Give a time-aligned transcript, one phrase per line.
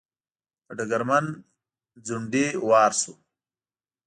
[0.65, 1.25] د ډګرمن
[2.05, 3.13] ځونډي وار شو.